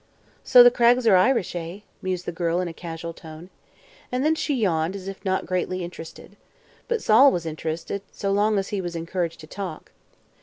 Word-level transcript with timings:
"So 0.43 0.63
the 0.63 0.71
Craggs 0.71 1.05
are 1.05 1.15
Irish, 1.15 1.55
eh?" 1.55 1.81
mused 2.01 2.25
the 2.25 2.31
girl 2.31 2.59
in 2.59 2.67
a 2.67 2.73
casual 2.73 3.13
tone. 3.13 3.51
And 4.11 4.25
then 4.25 4.33
she 4.33 4.55
yawned, 4.55 4.95
as 4.95 5.07
if 5.07 5.23
not 5.23 5.45
greatly 5.45 5.83
interested. 5.83 6.37
But 6.87 7.03
Sol 7.03 7.31
was 7.31 7.45
interested, 7.45 8.01
so 8.11 8.31
long 8.31 8.57
as 8.57 8.69
he 8.69 8.81
was 8.81 8.95
encouraged 8.95 9.39
to 9.41 9.45
talk. 9.47 9.91